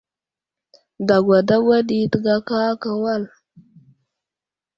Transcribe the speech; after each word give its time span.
Dagwa 1.07 1.37
dagwa 1.49 1.77
ɗi 1.87 1.97
təgaka 2.11 2.55
aka 2.71 2.91
wal. 3.03 3.23